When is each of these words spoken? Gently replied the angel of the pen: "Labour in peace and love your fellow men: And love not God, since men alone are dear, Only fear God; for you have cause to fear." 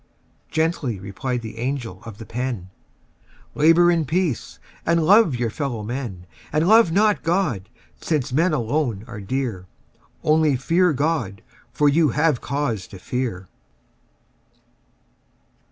Gently 0.49 0.99
replied 0.99 1.43
the 1.43 1.59
angel 1.59 2.01
of 2.05 2.17
the 2.17 2.25
pen: 2.25 2.71
"Labour 3.53 3.91
in 3.91 4.05
peace 4.05 4.57
and 4.83 5.05
love 5.05 5.35
your 5.35 5.51
fellow 5.51 5.83
men: 5.83 6.25
And 6.51 6.67
love 6.67 6.91
not 6.91 7.21
God, 7.21 7.69
since 8.01 8.33
men 8.33 8.51
alone 8.51 9.03
are 9.07 9.21
dear, 9.21 9.67
Only 10.23 10.55
fear 10.55 10.91
God; 10.91 11.43
for 11.71 11.87
you 11.87 12.09
have 12.09 12.41
cause 12.41 12.87
to 12.87 12.97
fear." 12.97 13.47